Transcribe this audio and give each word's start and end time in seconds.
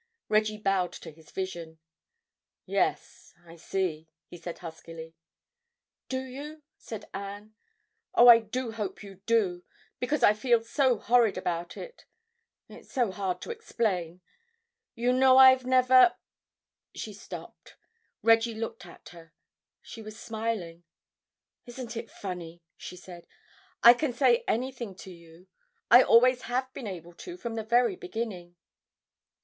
Reggie 0.29 0.57
bowed 0.57 0.91
to 0.93 1.11
his 1.11 1.29
vision. 1.29 1.77
"Yes, 2.65 3.35
I 3.45 3.55
see," 3.55 4.09
he 4.25 4.35
said 4.35 4.57
huskily. 4.57 5.13
"Do 6.09 6.23
you?" 6.23 6.63
said 6.75 7.07
Anne. 7.13 7.53
"Oh, 8.15 8.27
I 8.27 8.39
do 8.39 8.71
hope 8.71 9.03
you 9.03 9.21
do. 9.27 9.63
Because 9.99 10.23
I 10.23 10.33
feel 10.33 10.63
so 10.63 10.97
horrid 10.97 11.37
about 11.37 11.77
it. 11.77 12.07
It's 12.67 12.91
so 12.91 13.11
hard 13.11 13.41
to 13.41 13.51
explain. 13.51 14.21
You 14.95 15.13
know 15.13 15.37
I've 15.37 15.65
never—" 15.65 16.15
She 16.95 17.13
stopped. 17.13 17.75
Reggie 18.23 18.55
looked 18.55 18.87
at 18.87 19.09
her. 19.09 19.33
She 19.83 20.01
was 20.01 20.19
smiling. 20.19 20.83
"Isn't 21.67 21.95
it 21.95 22.09
funny?" 22.09 22.63
she 22.75 22.95
said. 22.97 23.27
"I 23.83 23.93
can 23.93 24.13
say 24.13 24.43
anything 24.47 24.95
to 24.95 25.11
you. 25.11 25.45
I 25.91 26.01
always 26.01 26.41
have 26.49 26.73
been 26.73 26.87
able 26.87 27.13
to 27.17 27.37
from 27.37 27.53
the 27.53 27.61
very 27.63 27.95
beginning." 27.95 28.55